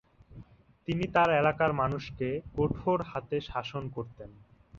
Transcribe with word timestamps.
তিনি 0.87 1.05
তার 1.15 1.29
এলাকার 1.33 1.71
মানুষকে 1.73 2.27
কঠোর 2.55 2.99
হাতে 3.11 3.37
শাসন 3.49 3.83
করতেন। 3.89 4.29